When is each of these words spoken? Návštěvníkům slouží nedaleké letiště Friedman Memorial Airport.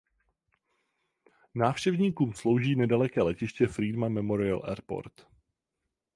Návštěvníkům 1.55 2.33
slouží 2.33 2.75
nedaleké 2.75 3.21
letiště 3.21 3.67
Friedman 3.67 4.11
Memorial 4.13 4.61
Airport. 4.65 5.27